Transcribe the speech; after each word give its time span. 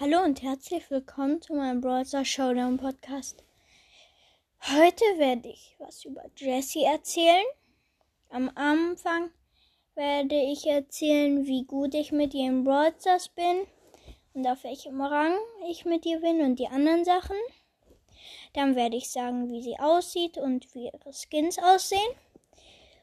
Hallo 0.00 0.24
und 0.24 0.42
herzlich 0.42 0.90
willkommen 0.90 1.40
zu 1.40 1.54
meinem 1.54 1.80
Browser 1.80 2.24
Showdown 2.24 2.78
Podcast. 2.78 3.44
Heute 4.60 5.04
werde 5.18 5.48
ich 5.48 5.76
was 5.78 6.04
über 6.04 6.24
Jessie 6.36 6.82
erzählen. 6.82 7.44
Am 8.28 8.50
Anfang 8.56 9.30
werde 9.94 10.34
ich 10.34 10.66
erzählen, 10.66 11.46
wie 11.46 11.64
gut 11.64 11.94
ich 11.94 12.10
mit 12.10 12.34
ihr 12.34 12.48
im 12.48 12.64
Broadstars 12.64 13.28
bin 13.28 13.68
und 14.32 14.44
auf 14.48 14.64
welchem 14.64 15.00
Rang 15.00 15.36
ich 15.70 15.84
mit 15.84 16.04
ihr 16.06 16.18
bin 16.18 16.40
und 16.40 16.58
die 16.58 16.66
anderen 16.66 17.04
Sachen. 17.04 17.36
Dann 18.52 18.74
werde 18.74 18.96
ich 18.96 19.12
sagen, 19.12 19.48
wie 19.52 19.62
sie 19.62 19.78
aussieht 19.78 20.38
und 20.38 20.74
wie 20.74 20.86
ihre 20.86 21.12
Skins 21.12 21.56
aussehen. 21.60 22.00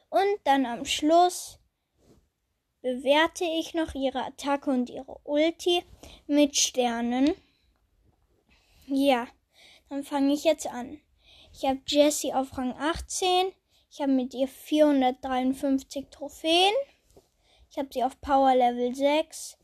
Und 0.10 0.42
dann 0.44 0.66
am 0.66 0.84
Schluss 0.84 1.58
bewerte 2.82 3.44
ich 3.44 3.74
noch 3.74 3.96
ihre 3.96 4.24
Attacke 4.26 4.70
und 4.70 4.90
ihre 4.90 5.20
Ulti 5.24 5.84
mit 6.28 6.58
Sternen. 6.58 7.34
Ja, 8.88 9.28
dann 9.90 10.04
fange 10.04 10.34
ich 10.34 10.44
jetzt 10.44 10.68
an. 10.68 11.00
Ich 11.54 11.66
habe 11.66 11.82
Jessie 11.86 12.34
auf 12.34 12.58
Rang 12.58 12.74
18. 12.78 13.52
Ich 13.92 14.02
habe 14.02 14.12
mit 14.12 14.34
ihr 14.34 14.48
453 14.48 16.08
Trophäen. 16.10 16.74
Ich 17.70 17.78
habe 17.78 17.90
sie 17.92 18.04
auf 18.04 18.20
Power 18.22 18.56
Level 18.56 18.96
6. 18.96 19.58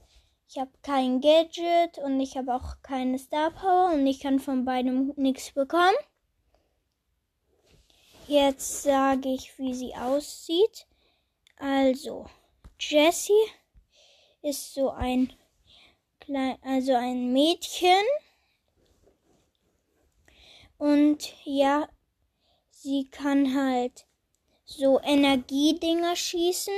Ich 0.50 0.58
habe 0.58 0.72
kein 0.82 1.20
Gadget 1.20 1.98
und 2.04 2.20
ich 2.20 2.38
habe 2.38 2.56
auch 2.56 2.82
keine 2.82 3.20
Star 3.20 3.52
Power 3.52 3.94
und 3.94 4.06
ich 4.08 4.20
kann 4.20 4.40
von 4.40 4.64
beidem 4.64 5.14
nichts 5.18 5.52
bekommen. 5.52 5.96
Jetzt 8.28 8.84
sage 8.84 9.30
ich, 9.30 9.58
wie 9.58 9.74
sie 9.74 9.96
aussieht. 9.96 10.88
Also, 11.58 12.28
Jessie 12.80 13.34
ist 14.42 14.74
so 14.74 14.92
ein 14.92 15.34
klein, 16.20 16.58
also 16.62 16.94
ein 16.94 17.34
Mädchen. 17.34 18.04
Und 20.78 21.34
ja, 21.44 21.90
sie 22.70 23.10
kann 23.10 23.56
halt 23.56 24.06
so 24.66 25.00
Energiedinger 25.02 26.16
schießen. 26.16 26.74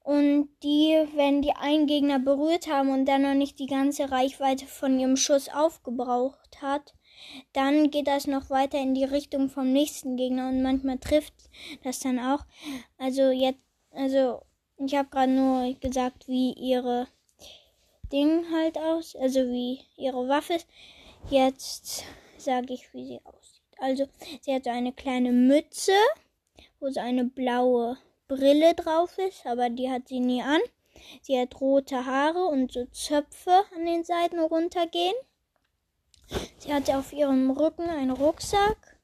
Und 0.00 0.48
die, 0.62 1.06
wenn 1.14 1.42
die 1.42 1.52
einen 1.52 1.86
Gegner 1.86 2.18
berührt 2.18 2.66
haben 2.66 2.88
und 2.88 3.04
dann 3.04 3.22
noch 3.22 3.34
nicht 3.34 3.58
die 3.58 3.66
ganze 3.66 4.10
Reichweite 4.10 4.64
von 4.64 4.98
ihrem 4.98 5.16
Schuss 5.16 5.50
aufgebraucht 5.50 6.62
hat, 6.62 6.94
dann 7.52 7.90
geht 7.90 8.06
das 8.06 8.26
noch 8.26 8.48
weiter 8.48 8.78
in 8.78 8.94
die 8.94 9.04
Richtung 9.04 9.50
vom 9.50 9.70
nächsten 9.70 10.16
Gegner 10.16 10.48
und 10.48 10.62
manchmal 10.62 10.98
trifft 10.98 11.34
das 11.84 11.98
dann 12.00 12.18
auch. 12.18 12.46
Also 12.96 13.30
jetzt 13.30 13.67
also, 13.90 14.42
ich 14.78 14.94
habe 14.94 15.08
gerade 15.08 15.32
nur 15.32 15.74
gesagt, 15.80 16.28
wie 16.28 16.52
ihre 16.52 17.08
Ding 18.12 18.44
halt 18.52 18.78
aus, 18.78 19.16
also 19.16 19.40
wie 19.40 19.80
ihre 19.96 20.28
Waffe 20.28 20.54
ist. 20.54 20.66
Jetzt 21.30 22.04
sage 22.36 22.72
ich, 22.74 22.92
wie 22.94 23.04
sie 23.04 23.20
aussieht. 23.24 23.62
Also, 23.78 24.08
sie 24.40 24.54
hat 24.54 24.64
so 24.64 24.70
eine 24.70 24.92
kleine 24.92 25.32
Mütze, 25.32 25.92
wo 26.80 26.90
so 26.90 27.00
eine 27.00 27.24
blaue 27.24 27.98
Brille 28.28 28.74
drauf 28.74 29.16
ist, 29.18 29.46
aber 29.46 29.70
die 29.70 29.90
hat 29.90 30.08
sie 30.08 30.20
nie 30.20 30.42
an. 30.42 30.60
Sie 31.22 31.38
hat 31.38 31.60
rote 31.60 32.04
Haare 32.04 32.44
und 32.46 32.72
so 32.72 32.84
Zöpfe 32.86 33.64
an 33.74 33.86
den 33.86 34.04
Seiten 34.04 34.38
runtergehen. 34.38 35.14
Sie 36.58 36.72
hat 36.72 36.90
auf 36.90 37.12
ihrem 37.12 37.50
Rücken 37.50 37.88
einen 37.88 38.10
Rucksack. 38.10 38.98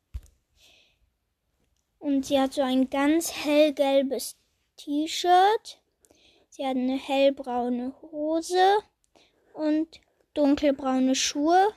Und 1.99 2.27
sie 2.27 2.39
hat 2.39 2.53
so 2.53 2.63
ein 2.63 2.91
ganz 2.91 3.33
hellgelbes 3.33 4.37
T-Shirt. 4.77 5.81
Sie 6.51 6.65
hat 6.67 6.77
eine 6.77 6.97
hellbraune 6.97 7.95
Hose 8.03 8.79
und 9.55 10.01
dunkelbraune 10.35 11.15
Schuhe. 11.15 11.73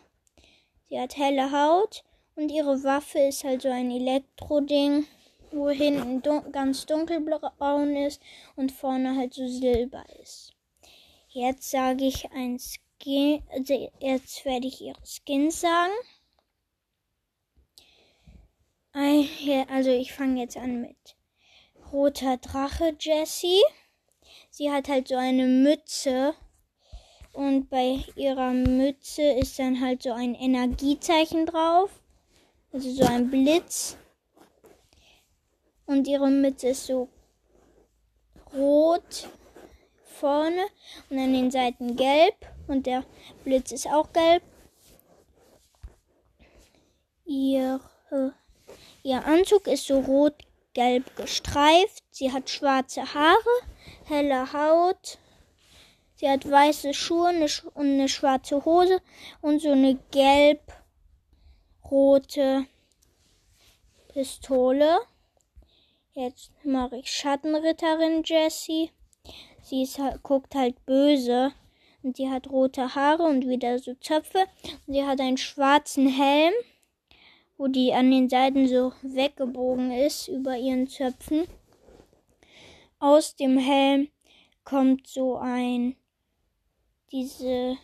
Sie 0.90 1.00
hat 1.00 1.18
helle 1.18 1.52
Haut 1.52 2.04
und 2.36 2.50
ihre 2.50 2.84
Waffe 2.84 3.20
ist 3.20 3.44
halt 3.44 3.64
so 3.64 3.70
ein 3.70 3.92
Elektroding, 3.92 5.08
wo 5.52 5.70
hinten 5.70 6.22
dun 6.22 6.52
ganz 6.52 6.86
dunkelbraun 6.86 7.96
ist 7.96 8.22
und 8.56 8.72
vorne 8.72 9.16
halt 9.16 9.34
so 9.34 9.48
silber 9.48 10.06
ist. 10.22 10.54
Jetzt 11.30 11.72
sage 11.72 12.06
ich 12.06 12.32
ein 12.32 12.60
Skin, 12.60 13.44
also 13.52 13.92
jetzt 14.00 14.46
werde 14.46 14.68
ich 14.68 14.82
ihre 14.82 15.02
Skins 15.04 15.62
sagen. 15.62 15.94
Also 19.70 19.92
ich 19.92 20.14
fange 20.14 20.42
jetzt 20.42 20.58
an 20.58 20.82
mit 20.82 21.17
roter 21.92 22.38
Drache 22.38 22.96
Jessie. 23.00 23.62
Sie 24.50 24.72
hat 24.72 24.88
halt 24.88 25.08
so 25.08 25.16
eine 25.16 25.46
Mütze 25.46 26.34
und 27.34 27.70
bei 27.70 28.04
ihrer 28.16 28.52
Mütze 28.52 29.22
ist 29.22 29.60
dann 29.60 29.80
halt 29.80 30.02
so 30.02 30.12
ein 30.12 30.34
Energiezeichen 30.34 31.46
drauf. 31.46 31.92
Also 32.74 32.90
so 32.92 33.06
ein 33.06 33.30
Blitz. 33.30 33.96
Und 35.86 36.08
ihre 36.08 36.30
Mütze 36.30 36.70
ist 36.70 36.88
so 36.88 37.10
rot 38.54 39.30
vorne 40.04 40.66
und 41.10 41.20
an 41.20 41.32
den 41.32 41.52
Seiten 41.52 41.96
gelb. 41.96 42.36
Und 42.68 42.88
der 42.88 43.06
Blitz 43.44 43.72
ist 43.72 43.88
auch 43.88 44.12
gelb. 44.12 44.42
Ihre, 47.24 48.34
ihr 49.04 49.24
Anzug 49.26 49.68
ist 49.68 49.86
so 49.86 50.00
rot 50.00 50.47
gelb 50.78 51.16
gestreift. 51.16 52.04
Sie 52.12 52.32
hat 52.32 52.50
schwarze 52.52 53.16
Haare, 53.16 53.56
helle 54.06 54.54
Haut. 54.54 55.18
Sie 56.14 56.30
hat 56.30 56.48
weiße 56.50 56.94
Schuhe 56.94 57.30
und 57.74 57.88
eine 57.88 58.08
schwarze 58.08 58.64
Hose 58.64 59.02
und 59.42 59.60
so 59.60 59.72
eine 59.72 59.96
gelb-rote 60.12 60.68
Pistole. 64.10 65.00
Jetzt 66.14 66.52
mache 66.64 66.98
ich 66.98 67.10
Schattenritterin 67.10 68.22
Jessie. 68.24 68.92
Sie 69.64 69.82
ist, 69.82 70.00
guckt 70.22 70.54
halt 70.54 70.86
böse 70.86 71.54
und 72.04 72.18
sie 72.18 72.30
hat 72.30 72.52
rote 72.52 72.94
Haare 72.94 73.24
und 73.24 73.48
wieder 73.48 73.80
so 73.80 73.96
Zöpfe. 73.96 74.46
Und 74.86 74.94
sie 74.94 75.04
hat 75.04 75.20
einen 75.20 75.38
schwarzen 75.38 76.08
Helm 76.08 76.54
wo 77.58 77.68
die 77.68 77.94
an 77.94 78.12
den 78.12 78.30
Seiten 78.30 78.68
so 78.68 78.94
weggebogen 79.02 79.92
ist 79.92 80.28
über 80.28 80.58
ihren 80.58 80.88
Zöpfen. 80.88 81.48
Aus 83.00 83.36
dem 83.36 83.58
Helm 83.58 84.10
kommt 84.64 85.08
so 85.08 85.38
ein, 85.38 85.96
diese, 87.12 87.78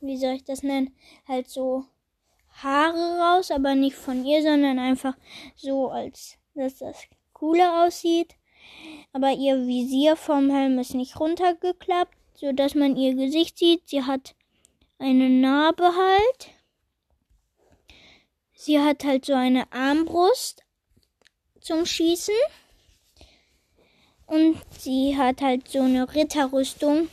wie 0.00 0.16
soll 0.16 0.34
ich 0.34 0.44
das 0.44 0.62
nennen, 0.62 0.94
halt 1.26 1.48
so 1.48 1.84
Haare 2.62 3.18
raus, 3.18 3.50
aber 3.50 3.74
nicht 3.74 3.96
von 3.96 4.24
ihr, 4.24 4.42
sondern 4.42 4.78
einfach 4.78 5.16
so, 5.56 5.90
als 5.90 6.36
dass 6.54 6.78
das 6.78 7.04
cooler 7.32 7.84
aussieht. 7.84 8.34
Aber 9.12 9.30
ihr 9.32 9.66
Visier 9.66 10.16
vom 10.16 10.50
Helm 10.50 10.78
ist 10.78 10.94
nicht 10.94 11.18
runtergeklappt, 11.18 12.14
so 12.34 12.52
dass 12.52 12.74
man 12.74 12.96
ihr 12.96 13.14
Gesicht 13.14 13.58
sieht. 13.58 13.88
Sie 13.88 14.02
hat 14.02 14.34
eine 14.98 15.30
Narbe 15.30 15.84
halt 15.84 16.50
Sie 18.62 18.78
hat 18.78 19.04
halt 19.04 19.24
so 19.24 19.32
eine 19.32 19.72
Armbrust 19.72 20.66
zum 21.62 21.86
Schießen. 21.86 22.34
Und 24.26 24.60
sie 24.78 25.16
hat 25.16 25.40
halt 25.40 25.66
so 25.66 25.80
eine 25.80 26.14
Ritterrüstung, 26.14 27.08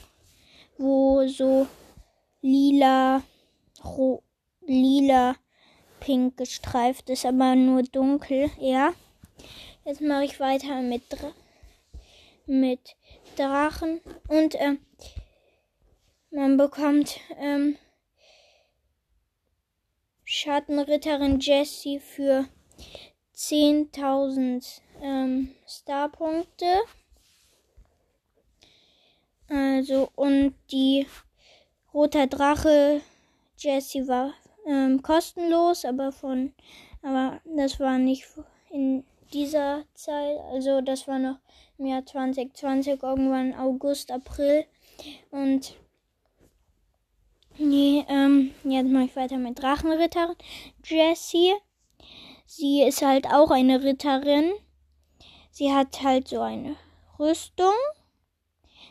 wo 0.78 1.26
so 1.26 1.66
lila, 2.42 3.24
ro, 3.82 4.24
lila, 4.66 5.38
pink 6.02 6.36
gestreift 6.36 7.10
ist, 7.10 7.26
aber 7.26 7.56
nur 7.56 7.84
dunkel, 7.84 8.52
ja. 8.60 8.92
Jetzt 9.86 10.02
mache 10.02 10.26
ich 10.26 10.42
weiter 10.42 10.82
mit, 10.82 11.04
mit 12.46 12.98
Drachen 13.38 14.02
und 14.28 14.54
äh, 14.56 14.76
man 16.30 16.58
bekommt 16.58 17.22
ähm, 17.40 17.78
Schattenritterin 20.30 21.40
Jessie 21.40 22.02
für 22.02 22.50
10.000 23.34 24.82
ähm, 25.02 25.56
Starpunkte. 25.66 26.66
Also, 29.48 30.10
und 30.16 30.54
die 30.70 31.08
roter 31.94 32.28
Drache 32.28 33.00
Jessie 33.58 34.06
war 34.10 34.34
ähm, 34.66 35.02
kostenlos, 35.02 35.86
aber 35.86 36.12
von, 36.12 36.54
aber 37.02 37.40
das 37.46 37.80
war 37.80 37.98
nicht 37.98 38.28
in 38.70 39.06
dieser 39.32 39.86
Zeit, 39.94 40.40
also 40.52 40.82
das 40.82 41.08
war 41.08 41.20
noch 41.20 41.38
im 41.78 41.86
Jahr 41.86 42.06
2020, 42.06 43.02
irgendwann 43.02 43.56
August, 43.56 44.12
April. 44.12 44.66
Und 45.32 45.78
Nee, 47.60 48.06
ähm, 48.08 48.54
jetzt 48.64 48.90
mache 48.90 49.06
ich 49.06 49.16
weiter 49.16 49.38
mit 49.38 49.62
Drachenritterin. 49.62 50.36
Jessie. 50.86 51.54
Sie 52.46 52.84
ist 52.84 53.02
halt 53.02 53.28
auch 53.28 53.50
eine 53.50 53.84
Ritterin. 53.84 54.54
Sie 55.50 55.74
hat 55.74 56.04
halt 56.04 56.28
so 56.28 56.42
eine 56.42 56.76
Rüstung. 57.18 57.74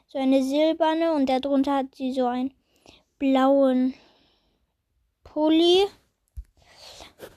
So 0.09 0.19
eine 0.19 0.43
silberne 0.43 1.13
und 1.13 1.29
darunter 1.29 1.77
hat 1.77 1.95
sie 1.95 2.13
so 2.13 2.27
ein 2.27 2.55
blauen 3.19 3.95
Pulli. 5.23 5.85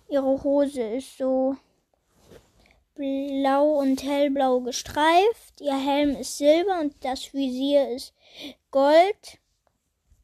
Ihre 0.09 0.43
Hose 0.43 0.81
ist 0.81 1.17
so 1.17 1.57
blau 2.95 3.79
und 3.79 4.01
hellblau 4.03 4.61
gestreift. 4.61 5.61
Ihr 5.61 5.77
Helm 5.77 6.15
ist 6.15 6.39
silber 6.39 6.79
und 6.79 6.95
das 7.05 7.33
Visier 7.33 7.89
ist 7.89 8.15
gold. 8.71 9.39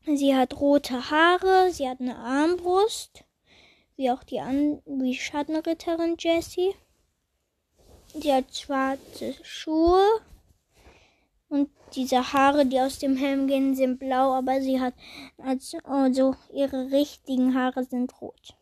Sie 0.05 0.35
hat 0.35 0.59
rote 0.59 1.09
Haare, 1.09 1.71
sie 1.71 1.89
hat 1.89 1.99
eine 1.99 2.15
Armbrust, 2.15 3.23
wie 3.95 4.11
auch 4.11 4.23
die, 4.23 4.39
An 4.39 4.81
wie 4.85 5.15
Schattenritterin 5.15 6.15
Jessie. 6.19 6.75
Sie 8.13 8.31
hat 8.31 8.55
schwarze 8.55 9.33
Schuhe 9.41 10.03
und 11.49 11.69
diese 11.95 12.33
Haare, 12.33 12.65
die 12.65 12.79
aus 12.79 12.99
dem 12.99 13.17
Helm 13.17 13.47
gehen, 13.47 13.75
sind 13.75 13.97
blau, 13.97 14.33
aber 14.33 14.61
sie 14.61 14.79
hat 14.79 14.93
also 15.83 16.35
ihre 16.53 16.91
richtigen 16.91 17.55
Haare 17.55 17.83
sind 17.83 18.21
rot. 18.21 18.55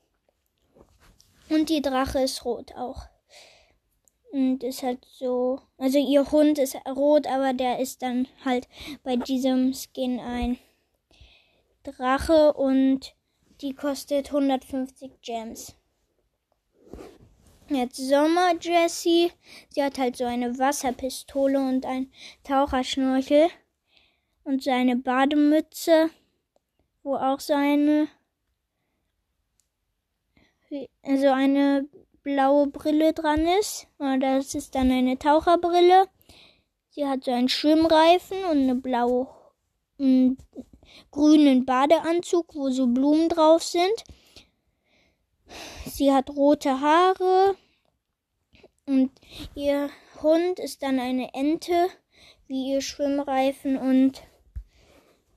Und 1.50 1.70
die 1.70 1.82
Drache 1.82 2.20
ist 2.20 2.46
rot 2.46 2.74
auch. 2.76 3.04
Und 4.32 4.64
ist 4.64 4.82
halt 4.82 5.06
so, 5.12 5.62
also 5.78 6.00
ihr 6.00 6.32
Hund 6.32 6.58
ist 6.58 6.76
rot, 6.88 7.28
aber 7.28 7.54
der 7.54 7.80
ist 7.80 8.02
dann 8.02 8.28
halt 8.46 8.68
bei 9.04 9.18
diesem 9.18 9.74
Skin 9.74 10.20
ein 10.20 10.58
Drache 11.84 12.54
und 12.54 13.16
die 13.62 13.74
kostet 13.74 14.28
150 14.28 15.22
Gems. 15.22 15.76
Jetzt 17.70 17.98
Sommer 17.98 18.54
Jessie. 18.60 19.32
Sie 19.70 19.84
hat 19.84 19.98
halt 19.98 20.18
so 20.18 20.26
eine 20.26 20.58
Wasserpistole 20.60 21.60
und 21.60 21.86
ein 21.86 22.12
Taucherschnorchel 22.44 23.50
und 24.44 24.64
seine 24.64 24.96
Bademütze, 24.96 26.10
wo 27.04 27.16
auch 27.16 27.40
seine 27.40 28.08
also 31.04 31.30
eine 31.30 31.88
blaue 32.24 32.68
Brille 32.68 33.14
dran 33.14 33.48
ist. 33.60 33.88
Das 33.98 34.56
ist 34.56 34.76
dann 34.76 34.92
eine 34.92 35.18
Taucherbrille. 35.20 36.08
Sie 36.90 37.06
hat 37.06 37.24
so 37.24 37.32
einen 37.32 37.50
Schwimmreifen 37.50 38.38
und 38.46 38.64
eine 38.64 38.76
blaue 38.76 39.28
grünen 39.98 41.66
Badeanzug, 41.66 42.56
wo 42.56 42.70
so 42.70 42.88
Blumen 42.88 43.30
drauf 43.30 43.64
sind. 43.64 44.04
Sie 45.86 46.12
hat 46.12 46.30
rote 46.30 46.82
Haare 46.82 47.56
und 48.86 49.12
ihr 49.56 49.90
Hund 50.22 50.60
ist 50.60 50.84
dann 50.84 51.00
eine 51.00 51.34
Ente, 51.34 51.90
wie 52.48 52.74
ihr 52.74 52.82
Schwimmreifen 52.82 53.78
und 53.78 54.24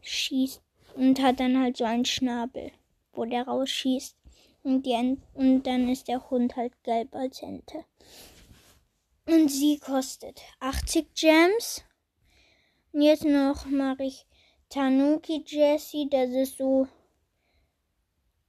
schießt 0.00 0.62
und 0.94 1.20
hat 1.20 1.41
dann 1.41 1.61
halt 1.61 1.76
so 1.76 1.85
einen 1.85 2.05
Schnabel, 2.05 2.73
wo 3.12 3.25
der 3.25 3.47
rausschießt. 3.47 4.17
Und, 4.62 4.85
die 4.85 5.17
und 5.35 5.62
dann 5.62 5.88
ist 5.88 6.09
der 6.09 6.29
Hund 6.29 6.56
halt 6.56 6.73
gelb 6.82 7.14
als 7.14 7.41
Ente. 7.41 7.85
Und 9.26 9.49
sie 9.49 9.79
kostet 9.79 10.41
80 10.59 11.14
Gems. 11.14 11.85
Und 12.93 13.02
jetzt 13.02 13.25
noch 13.25 13.67
mache 13.67 14.05
ich 14.05 14.25
Tanuki 14.69 15.45
Jessie, 15.47 16.09
das 16.11 16.31
ist 16.31 16.59
so. 16.59 16.89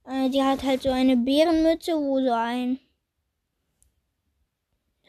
Äh, 0.04 0.28
die 0.30 0.42
hat 0.42 0.62
halt 0.62 0.82
so 0.82 0.90
eine 0.90 1.16
Bärenmütze, 1.16 1.92
wo 1.96 2.20
so 2.20 2.32
ein. 2.32 2.80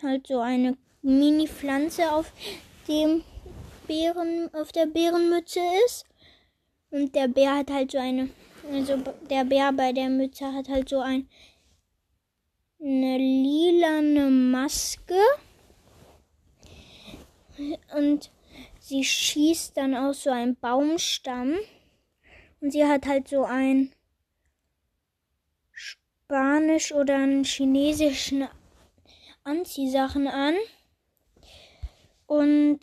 Halt 0.02 0.28
so 0.28 0.40
eine 0.40 0.78
Mini-Pflanze 1.02 2.12
auf 2.12 2.32
dem 2.88 3.24
Bären, 3.88 4.54
auf 4.54 4.72
der 4.72 4.86
Bärenmütze 4.86 5.62
ist. 5.86 6.06
Und 6.92 7.16
der 7.16 7.28
Bär 7.28 7.58
hat 7.58 7.72
halt 7.72 7.92
so 7.92 7.98
eine. 7.98 8.30
Also 8.72 8.98
der 9.30 9.46
Bär 9.46 9.72
bei 9.74 9.94
der 9.94 10.10
Mütze 10.10 10.54
hat 10.54 10.70
halt 10.70 10.90
so 10.90 11.00
ein. 11.00 11.28
Eine 12.80 13.18
lilane 13.18 14.30
Maske. 14.30 15.20
Und 17.96 18.32
sie 18.90 19.04
schießt 19.04 19.78
dann 19.78 19.96
aus 19.96 20.24
so 20.24 20.32
einem 20.32 20.56
Baumstamm 20.56 21.56
und 22.60 22.72
sie 22.72 22.86
hat 22.86 23.06
halt 23.06 23.28
so 23.28 23.44
ein 23.44 23.94
Spanisch 25.72 26.92
oder 26.92 27.16
einen 27.18 27.44
chinesischen 27.44 28.48
Anziehsachen 29.44 30.28
an 30.28 30.56
und 32.26 32.80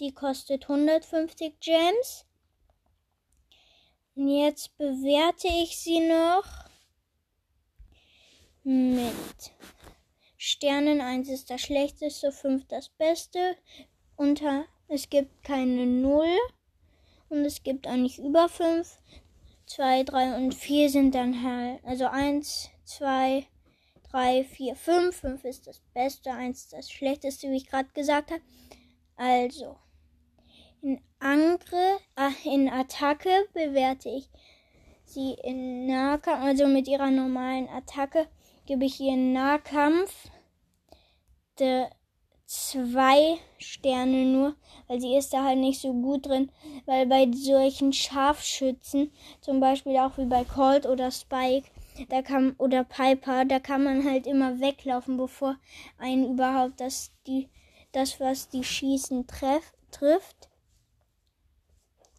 die 0.00 0.12
kostet 0.12 0.64
150 0.64 1.60
Gems. 1.60 2.24
Und 4.14 4.28
jetzt 4.28 4.76
bewerte 4.78 5.48
ich 5.48 5.78
sie 5.78 6.00
noch 6.00 6.44
mit 8.62 9.52
Sternen. 10.36 11.00
1 11.00 11.28
ist 11.28 11.50
das 11.50 11.60
schlechteste, 11.60 12.32
5 12.32 12.66
das 12.66 12.88
beste. 12.90 13.56
Unter 14.16 14.66
es 14.88 15.10
gibt 15.10 15.44
keine 15.44 15.86
Null 15.86 16.36
und 17.28 17.44
es 17.44 17.62
gibt 17.62 17.86
auch 17.86 17.96
nicht 17.96 18.18
über 18.18 18.48
5. 18.48 18.98
2, 19.66 20.04
3 20.04 20.36
und 20.36 20.54
4 20.54 20.88
sind 20.88 21.14
dann 21.14 21.42
halt, 21.42 21.84
also 21.84 22.06
1, 22.06 22.70
2, 22.84 23.46
3, 24.10 24.44
4, 24.44 24.74
5. 24.74 25.16
5 25.16 25.44
ist 25.44 25.66
das 25.66 25.80
Beste, 25.92 26.32
1 26.32 26.68
das 26.68 26.90
Schlechteste, 26.90 27.50
wie 27.50 27.56
ich 27.56 27.68
gerade 27.68 27.90
gesagt 27.92 28.30
habe. 28.30 28.40
Also, 29.16 29.76
in 30.80 31.00
Angriff, 31.18 32.00
äh, 32.16 32.48
in 32.48 32.70
Attacke 32.70 33.46
bewerte 33.52 34.08
ich 34.08 34.30
sie 35.04 35.34
in 35.42 35.86
Nahkampf, 35.86 36.42
also 36.42 36.66
mit 36.66 36.88
ihrer 36.88 37.10
normalen 37.10 37.68
Attacke 37.68 38.28
gebe 38.64 38.84
ich 38.84 39.00
ihr 39.00 39.16
Nahkampf. 39.16 40.30
De, 41.58 41.86
zwei 42.48 43.36
Sterne 43.58 44.24
nur, 44.24 44.56
weil 44.86 45.00
sie 45.00 45.14
ist 45.14 45.34
da 45.34 45.44
halt 45.44 45.58
nicht 45.58 45.82
so 45.82 45.92
gut 45.92 46.26
drin, 46.26 46.50
weil 46.86 47.06
bei 47.06 47.30
solchen 47.30 47.92
Scharfschützen, 47.92 49.12
zum 49.42 49.60
Beispiel 49.60 49.98
auch 49.98 50.16
wie 50.16 50.24
bei 50.24 50.44
Colt 50.44 50.86
oder 50.86 51.10
Spike, 51.10 51.68
da 52.08 52.22
kann 52.22 52.54
oder 52.56 52.84
Piper, 52.84 53.44
da 53.44 53.60
kann 53.60 53.84
man 53.84 54.04
halt 54.04 54.26
immer 54.26 54.60
weglaufen, 54.60 55.18
bevor 55.18 55.56
einen 55.98 56.32
überhaupt 56.32 56.80
das 56.80 57.12
die 57.26 57.48
das 57.92 58.18
was 58.18 58.48
die 58.48 58.64
schießen 58.64 59.26
treff, 59.26 59.72
trifft. 59.90 60.48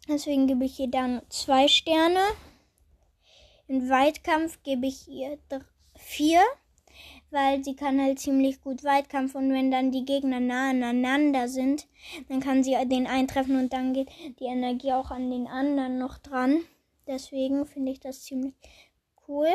Deswegen 0.08 0.46
gebe 0.46 0.64
ich 0.64 0.78
ihr 0.78 0.90
dann 0.90 1.22
zwei 1.28 1.66
Sterne. 1.68 2.20
Im 3.66 3.88
Weitkampf 3.88 4.62
gebe 4.62 4.86
ich 4.86 5.08
ihr 5.08 5.38
vier 5.96 6.42
weil 7.30 7.62
sie 7.62 7.76
kann 7.76 8.00
halt 8.00 8.18
ziemlich 8.18 8.60
gut 8.60 8.82
Weitkampf 8.82 9.34
und 9.34 9.52
wenn 9.52 9.70
dann 9.70 9.92
die 9.92 10.04
Gegner 10.04 10.40
nah 10.40 10.70
aneinander 10.70 11.48
sind, 11.48 11.86
dann 12.28 12.40
kann 12.40 12.64
sie 12.64 12.76
den 12.86 13.06
eintreffen 13.06 13.56
und 13.56 13.72
dann 13.72 13.92
geht 13.92 14.10
die 14.40 14.46
Energie 14.46 14.92
auch 14.92 15.10
an 15.10 15.30
den 15.30 15.46
anderen 15.46 15.98
noch 15.98 16.18
dran. 16.18 16.60
Deswegen 17.06 17.66
finde 17.66 17.92
ich 17.92 18.00
das 18.00 18.22
ziemlich 18.22 18.54
cool. 19.28 19.48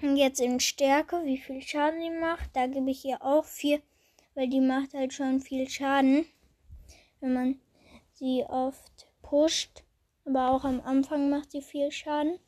Und 0.00 0.16
jetzt 0.16 0.40
in 0.40 0.60
Stärke, 0.60 1.24
wie 1.24 1.38
viel 1.38 1.60
Schaden 1.60 2.00
sie 2.00 2.10
macht, 2.10 2.54
da 2.54 2.66
gebe 2.66 2.90
ich 2.90 3.04
ihr 3.04 3.20
auch 3.22 3.44
vier, 3.44 3.80
weil 4.34 4.48
die 4.48 4.60
macht 4.60 4.94
halt 4.94 5.12
schon 5.12 5.40
viel 5.40 5.68
Schaden, 5.68 6.26
wenn 7.20 7.32
man 7.32 7.60
sie 8.12 8.44
oft 8.48 9.10
pusht. 9.22 9.82
Aber 10.24 10.50
auch 10.50 10.64
am 10.64 10.80
Anfang 10.82 11.30
macht 11.30 11.50
sie 11.50 11.62
viel 11.62 11.90
Schaden. 11.90 12.38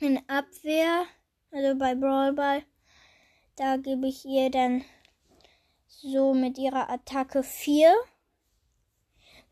In 0.00 0.18
Abwehr 0.28 1.06
also 1.54 1.78
bei 1.78 1.94
Brawl 1.94 2.32
Ball, 2.32 2.62
da 3.56 3.76
gebe 3.76 4.08
ich 4.08 4.24
ihr 4.24 4.50
dann 4.50 4.84
so 5.86 6.34
mit 6.34 6.58
ihrer 6.58 6.90
Attacke 6.90 7.42
4. 7.42 7.94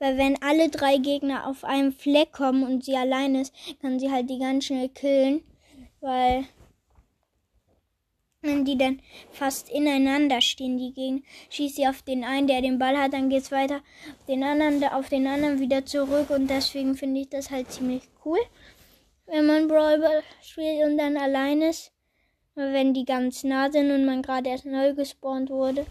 Weil 0.00 0.18
wenn 0.18 0.42
alle 0.42 0.68
drei 0.68 0.96
Gegner 0.96 1.46
auf 1.46 1.62
einem 1.62 1.92
Fleck 1.92 2.32
kommen 2.32 2.64
und 2.64 2.84
sie 2.84 2.96
allein 2.96 3.36
ist, 3.36 3.54
kann 3.80 4.00
sie 4.00 4.10
halt 4.10 4.28
die 4.28 4.40
ganz 4.40 4.64
schnell 4.64 4.88
killen. 4.88 5.44
Weil 6.00 6.44
wenn 8.40 8.64
die 8.64 8.76
dann 8.76 9.00
fast 9.30 9.70
ineinander 9.70 10.40
stehen, 10.40 10.76
die 10.78 10.92
Gegner, 10.92 11.20
schießt 11.50 11.76
sie 11.76 11.86
auf 11.86 12.02
den 12.02 12.24
einen, 12.24 12.48
der 12.48 12.62
den 12.62 12.80
Ball 12.80 12.98
hat, 12.98 13.12
dann 13.12 13.30
geht's 13.30 13.52
weiter 13.52 13.76
auf 13.76 14.26
den 14.26 14.42
anderen, 14.42 14.82
auf 14.82 15.08
den 15.08 15.28
anderen 15.28 15.60
wieder 15.60 15.86
zurück 15.86 16.30
und 16.30 16.48
deswegen 16.48 16.96
finde 16.96 17.20
ich 17.20 17.28
das 17.28 17.52
halt 17.52 17.70
ziemlich 17.70 18.02
cool, 18.24 18.40
wenn 19.32 19.46
man 19.46 19.66
Brawl 19.66 19.98
Ball 19.98 20.22
spielt 20.42 20.84
und 20.84 20.98
dann 20.98 21.16
allein 21.16 21.62
ist. 21.62 21.90
Wenn 22.54 22.92
die 22.92 23.06
ganz 23.06 23.44
nah 23.44 23.72
sind 23.72 23.90
und 23.90 24.04
man 24.04 24.20
gerade 24.20 24.50
erst 24.50 24.66
neu 24.66 24.92
gespawnt 24.92 25.48
wurde, 25.48 25.86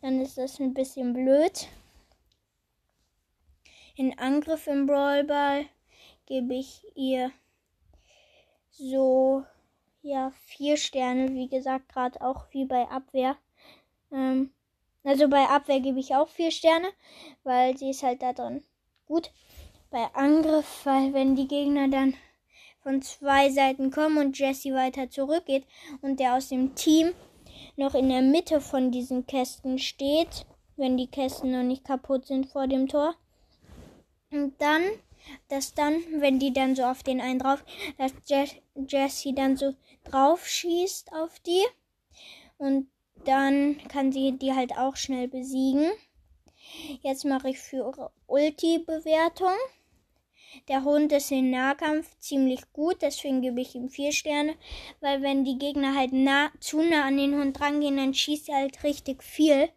dann 0.00 0.20
ist 0.20 0.38
das 0.38 0.60
ein 0.60 0.74
bisschen 0.74 1.12
blöd. 1.12 1.66
In 3.96 4.16
Angriff 4.16 4.68
im 4.68 4.86
Brawlball 4.86 5.66
gebe 6.26 6.54
ich 6.54 6.84
ihr 6.94 7.32
so 8.70 9.44
ja 10.02 10.30
vier 10.46 10.76
Sterne, 10.76 11.34
wie 11.34 11.48
gesagt, 11.48 11.88
gerade 11.88 12.20
auch 12.20 12.46
wie 12.52 12.64
bei 12.64 12.84
Abwehr. 12.84 13.36
Ähm, 14.12 14.52
also 15.02 15.28
bei 15.28 15.48
Abwehr 15.48 15.80
gebe 15.80 15.98
ich 15.98 16.14
auch 16.14 16.28
vier 16.28 16.52
Sterne, 16.52 16.90
weil 17.42 17.76
sie 17.76 17.90
ist 17.90 18.04
halt 18.04 18.22
da 18.22 18.32
drin 18.32 18.62
gut. 19.06 19.32
bei 19.90 20.04
Angriff, 20.14 20.86
weil 20.86 21.12
wenn 21.12 21.34
die 21.34 21.48
Gegner 21.48 21.88
dann 21.88 22.14
von 22.84 23.02
zwei 23.02 23.50
Seiten 23.50 23.90
kommen 23.90 24.18
und 24.18 24.38
Jesse 24.38 24.74
weiter 24.74 25.10
zurückgeht 25.10 25.64
und 26.02 26.20
der 26.20 26.34
aus 26.34 26.50
dem 26.50 26.74
Team 26.76 27.12
noch 27.76 27.94
in 27.94 28.10
der 28.10 28.22
Mitte 28.22 28.60
von 28.60 28.92
diesen 28.92 29.26
Kästen 29.26 29.78
steht, 29.78 30.46
wenn 30.76 30.96
die 30.96 31.08
Kästen 31.08 31.50
noch 31.50 31.62
nicht 31.62 31.84
kaputt 31.84 32.26
sind 32.26 32.46
vor 32.46 32.68
dem 32.68 32.86
Tor. 32.86 33.14
Und 34.30 34.54
dann, 34.60 34.82
dass 35.48 35.74
dann, 35.74 35.94
wenn 36.18 36.38
die 36.38 36.52
dann 36.52 36.76
so 36.76 36.84
auf 36.84 37.02
den 37.02 37.20
einen 37.20 37.38
drauf, 37.38 37.64
dass 37.96 38.12
Jesse 38.88 39.32
dann 39.32 39.56
so 39.56 39.74
drauf 40.04 40.46
schießt 40.46 41.12
auf 41.12 41.40
die 41.40 41.64
und 42.58 42.88
dann 43.24 43.78
kann 43.88 44.12
sie 44.12 44.32
die 44.32 44.52
halt 44.52 44.76
auch 44.76 44.96
schnell 44.96 45.28
besiegen. 45.28 45.90
Jetzt 47.00 47.24
mache 47.24 47.50
ich 47.50 47.58
für 47.58 48.10
Ulti-Bewertung. 48.26 49.54
Der 50.68 50.84
Hund 50.84 51.12
ist 51.12 51.30
im 51.30 51.50
Nahkampf 51.50 52.16
ziemlich 52.18 52.60
gut, 52.72 52.96
deswegen 53.02 53.42
gebe 53.42 53.60
ich 53.60 53.74
ihm 53.74 53.88
vier 53.88 54.12
Sterne, 54.12 54.54
weil 55.00 55.22
wenn 55.22 55.44
die 55.44 55.58
Gegner 55.58 55.94
halt 55.94 56.12
nah, 56.12 56.50
zu 56.60 56.82
nah 56.82 57.04
an 57.04 57.16
den 57.16 57.34
Hund 57.34 57.60
rangehen, 57.60 57.96
dann 57.96 58.14
schießt 58.14 58.48
er 58.48 58.56
halt 58.56 58.82
richtig 58.84 59.22
viel. 59.22 59.68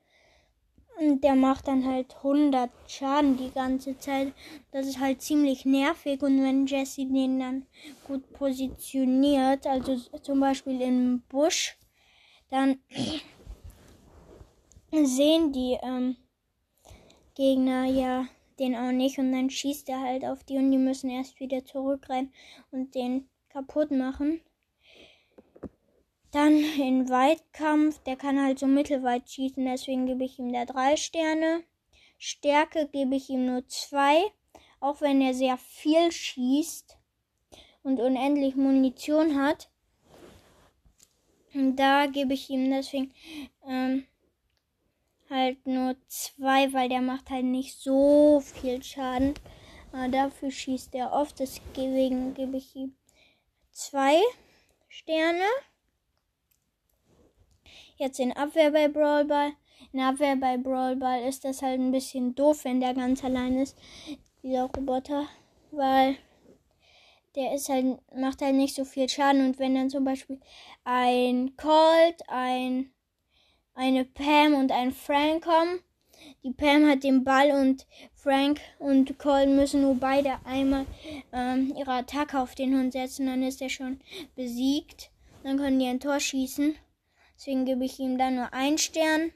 Und 1.00 1.24
der 1.24 1.36
macht 1.36 1.68
dann 1.68 1.86
halt 1.86 2.16
100 2.18 2.72
Schaden 2.88 3.38
die 3.38 3.52
ganze 3.52 4.00
Zeit. 4.00 4.34
Das 4.72 4.88
ist 4.88 5.00
halt 5.00 5.22
ziemlich 5.22 5.64
nervig. 5.64 6.24
Und 6.24 6.42
wenn 6.42 6.66
Jesse 6.66 7.06
den 7.06 7.40
dann 7.40 7.68
gut 8.08 8.34
positioniert, 8.34 9.68
also 9.68 9.96
zum 10.22 10.40
Beispiel 10.40 10.82
im 10.82 11.22
Busch, 11.30 11.78
dann 12.50 12.80
sehen 14.92 15.52
die 15.52 15.78
ähm, 15.84 16.16
Gegner 17.36 17.86
ja 17.86 18.26
den 18.60 18.76
auch 18.76 18.92
nicht 18.92 19.18
und 19.18 19.32
dann 19.32 19.50
schießt 19.50 19.90
er 19.90 20.02
halt 20.02 20.26
auf 20.26 20.44
die 20.44 20.58
und 20.58 20.72
die 20.72 20.78
müssen 20.78 21.10
erst 21.10 21.40
wieder 21.40 21.64
zurückrennen 21.66 22.34
und 22.72 22.96
den 22.96 23.30
kaputt 23.50 23.92
machen. 23.92 24.42
Dann 26.32 26.58
in 26.58 27.10
Weitkampf, 27.10 28.00
der 28.04 28.16
kann 28.16 28.42
halt 28.44 28.60
so 28.60 28.68
mittelweit 28.68 29.30
schießen, 29.30 29.64
deswegen 29.66 30.06
gebe 30.06 30.26
ich 30.26 30.38
ihm 30.40 30.52
da 30.52 30.66
drei 30.66 30.98
Sterne. 30.98 31.64
Stärke 32.18 32.88
gebe 32.92 33.16
ich 33.16 33.30
ihm 33.30 33.46
nur 33.46 33.68
zwei, 33.68 34.22
auch 34.80 35.02
wenn 35.02 35.22
er 35.22 35.34
sehr 35.34 35.58
viel 35.58 36.12
schießt 36.12 36.98
und 37.84 38.00
unendlich 38.00 38.56
Munition 38.56 39.42
hat. 39.42 39.70
Und 41.54 41.78
da 41.78 42.08
gebe 42.08 42.34
ich 42.34 42.50
ihm 42.50 42.70
deswegen 42.70 43.14
ähm, 43.66 44.06
halt 45.30 45.66
nur 45.66 45.96
zwei, 46.08 46.72
weil 46.74 46.90
der 46.90 47.02
macht 47.02 47.30
halt 47.30 47.46
nicht 47.46 47.78
so 47.80 48.42
viel 48.42 48.84
Schaden. 48.84 49.34
Aber 49.92 50.10
dafür 50.10 50.52
schießt 50.52 50.94
er 50.96 51.14
oft, 51.14 51.40
deswegen 51.40 52.34
gebe 52.34 52.58
ich 52.58 52.76
ihm 52.76 52.96
zwei 53.72 54.20
Sterne. 54.88 55.46
Jetzt 57.96 58.20
in 58.20 58.34
Abwehr 58.34 58.72
bei 58.72 58.88
Brawlball. 58.88 59.54
In 59.94 60.02
Abwehr 60.02 60.36
bei 60.36 60.58
Brawlball 60.58 61.24
ist 61.24 61.46
das 61.46 61.62
halt 61.62 61.80
ein 61.80 61.92
bisschen 61.92 62.36
doof, 62.36 62.66
wenn 62.66 62.80
der 62.80 62.94
ganz 62.94 63.24
allein 63.24 63.58
ist, 63.60 63.78
dieser 64.44 64.64
Roboter, 64.66 65.28
weil 65.72 66.18
der 67.36 67.54
ist 67.54 67.70
halt, 67.70 68.00
macht 68.16 68.42
halt 68.42 68.56
nicht 68.56 68.76
so 68.76 68.84
viel 68.86 69.08
Schaden 69.08 69.46
und 69.46 69.60
wenn 69.60 69.76
dann 69.76 69.90
zum 69.90 70.04
Beispiel 70.04 70.40
ein 70.84 71.56
Colt, 71.56 72.22
ein 72.28 72.92
eine 73.78 74.06
Pam 74.06 74.56
und 74.56 74.72
ein 74.72 74.92
Frank 74.92 75.46
kommen. 75.46 75.80
Die 76.44 76.52
Pam 76.52 76.90
hat 76.90 77.04
den 77.04 77.24
Ball 77.24 77.52
und 77.52 77.86
Frank 78.16 78.60
und 78.80 79.20
Colin 79.20 79.56
müssen 79.56 79.84
nur 79.84 79.96
beide 79.96 80.38
einmal 80.46 80.86
ähm, 81.32 81.74
ihre 81.78 81.92
Attacke 81.92 82.40
auf 82.40 82.56
den 82.56 82.78
Hund 82.78 82.94
setzen, 82.94 83.28
dann 83.28 83.44
ist 83.44 83.62
er 83.62 83.70
schon 83.70 84.02
besiegt. 84.36 85.12
Dann 85.44 85.58
können 85.58 85.80
die 85.80 85.86
ein 85.86 86.00
Tor 86.00 86.20
schießen. 86.20 86.76
Deswegen 87.36 87.66
gebe 87.66 87.86
ich 87.86 88.00
ihm 88.00 88.18
da 88.18 88.32
nur 88.32 88.52
einen 88.54 88.80
Stern. 88.80 89.32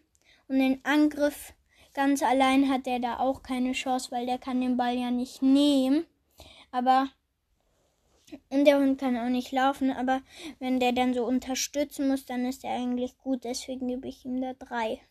Und 0.47 0.59
den 0.59 0.83
Angriff 0.83 1.53
ganz 1.93 2.23
allein 2.23 2.67
hat 2.67 2.87
er 2.87 2.99
da 2.99 3.19
auch 3.19 3.43
keine 3.43 3.73
Chance, 3.73 4.11
weil 4.11 4.25
der 4.25 4.39
kann 4.39 4.59
den 4.59 4.75
Ball 4.75 4.97
ja 4.97 5.11
nicht 5.11 5.41
nehmen. 5.41 6.05
Aber 6.71 7.09
und 8.49 8.65
der 8.65 8.77
Hund 8.77 8.99
kann 8.99 9.17
auch 9.17 9.29
nicht 9.29 9.51
laufen, 9.51 9.91
aber 9.91 10.21
wenn 10.59 10.79
der 10.79 10.91
dann 10.91 11.13
so 11.13 11.25
unterstützen 11.25 12.07
muss, 12.07 12.25
dann 12.25 12.45
ist 12.45 12.63
er 12.63 12.75
eigentlich 12.75 13.17
gut. 13.17 13.43
Deswegen 13.43 13.87
gebe 13.87 14.07
ich 14.07 14.25
ihm 14.25 14.41
da 14.41 14.53
drei. 14.53 15.01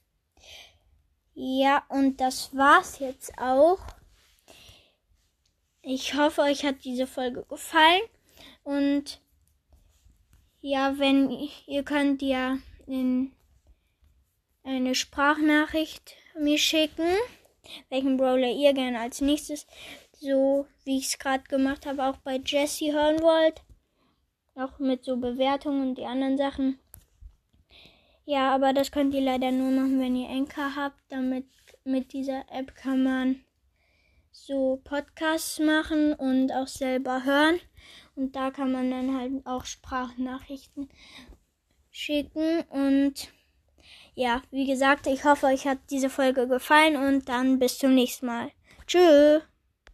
Ja, 1.34 1.84
und 1.88 2.20
das 2.20 2.54
war's 2.56 2.98
jetzt 2.98 3.38
auch. 3.38 3.78
Ich 5.82 6.14
hoffe, 6.14 6.42
euch 6.42 6.64
hat 6.64 6.84
diese 6.84 7.06
Folge 7.06 7.44
gefallen. 7.48 8.02
Und 8.62 9.20
ja, 10.60 10.98
wenn 10.98 11.30
ihr 11.66 11.82
könnt 11.84 12.20
ja 12.20 12.58
in 12.86 13.32
eine 14.62 14.94
Sprachnachricht 14.94 16.16
mir 16.38 16.58
schicken, 16.58 17.08
welchen 17.88 18.16
Brawler 18.16 18.50
ihr 18.50 18.72
gerne 18.74 19.00
als 19.00 19.20
nächstes 19.20 19.66
so 20.20 20.66
wie 20.84 20.98
ich 20.98 21.06
es 21.06 21.18
gerade 21.18 21.44
gemacht 21.44 21.86
habe, 21.86 22.04
auch 22.04 22.18
bei 22.18 22.40
Jesse 22.44 22.92
hören 22.92 23.20
wollt. 23.20 23.62
Auch 24.54 24.78
mit 24.78 25.04
so 25.04 25.16
Bewertungen 25.16 25.88
und 25.88 25.98
die 25.98 26.04
anderen 26.04 26.36
Sachen. 26.36 26.78
Ja, 28.26 28.54
aber 28.54 28.72
das 28.72 28.92
könnt 28.92 29.14
ihr 29.14 29.22
leider 29.22 29.50
nur 29.50 29.70
machen, 29.70 29.98
wenn 29.98 30.14
ihr 30.14 30.28
Enker 30.28 30.76
habt. 30.76 31.00
Damit 31.08 31.46
mit 31.84 32.12
dieser 32.12 32.44
App 32.50 32.74
kann 32.74 33.02
man 33.02 33.40
so 34.30 34.80
Podcasts 34.84 35.58
machen 35.58 36.12
und 36.14 36.52
auch 36.52 36.68
selber 36.68 37.24
hören. 37.24 37.58
Und 38.14 38.36
da 38.36 38.50
kann 38.50 38.70
man 38.70 38.90
dann 38.90 39.18
halt 39.18 39.46
auch 39.46 39.64
Sprachnachrichten 39.64 40.88
schicken. 41.90 42.60
Und 42.68 43.32
ja, 44.14 44.42
wie 44.50 44.66
gesagt, 44.66 45.06
ich 45.06 45.24
hoffe, 45.24 45.46
euch 45.46 45.66
hat 45.66 45.78
diese 45.90 46.10
Folge 46.10 46.46
gefallen 46.46 46.96
und 46.96 47.28
dann 47.28 47.58
bis 47.58 47.78
zum 47.78 47.94
nächsten 47.94 48.26
Mal. 48.26 48.50
Tschüss. 48.86 49.42